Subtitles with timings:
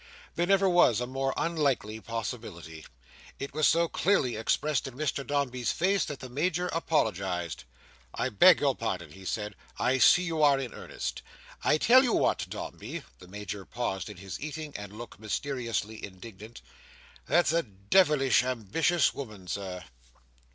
[0.33, 2.87] There never was a more unlikely possibility.
[3.37, 7.65] It was so clearly expressed in Mr Dombey's face, that the Major apologised.
[8.11, 9.55] "I beg your pardon," he said.
[9.77, 11.21] "I see you are in earnest.
[11.63, 16.63] I tell you what, Dombey." The Major paused in his eating, and looked mysteriously indignant.
[17.27, 19.83] "That's a de vilish ambitious woman, Sir."